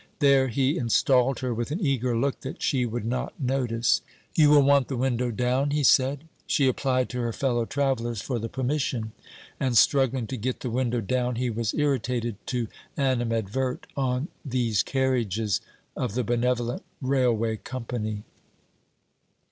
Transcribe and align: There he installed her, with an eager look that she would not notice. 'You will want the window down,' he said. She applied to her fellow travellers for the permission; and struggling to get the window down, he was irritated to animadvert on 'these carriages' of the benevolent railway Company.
There 0.17 0.47
he 0.47 0.79
installed 0.79 1.41
her, 1.41 1.53
with 1.53 1.69
an 1.69 1.79
eager 1.79 2.17
look 2.17 2.39
that 2.39 2.63
she 2.63 2.87
would 2.87 3.05
not 3.05 3.39
notice. 3.39 4.01
'You 4.33 4.49
will 4.49 4.63
want 4.63 4.87
the 4.87 4.97
window 4.97 5.29
down,' 5.29 5.69
he 5.69 5.83
said. 5.83 6.23
She 6.47 6.67
applied 6.67 7.07
to 7.09 7.21
her 7.21 7.31
fellow 7.31 7.65
travellers 7.67 8.19
for 8.19 8.39
the 8.39 8.49
permission; 8.49 9.11
and 9.59 9.77
struggling 9.77 10.25
to 10.25 10.37
get 10.37 10.61
the 10.61 10.71
window 10.71 11.01
down, 11.01 11.35
he 11.35 11.51
was 11.51 11.75
irritated 11.75 12.37
to 12.47 12.67
animadvert 12.97 13.85
on 13.95 14.29
'these 14.43 14.81
carriages' 14.81 15.61
of 15.95 16.15
the 16.15 16.23
benevolent 16.23 16.81
railway 16.99 17.57
Company. 17.57 18.23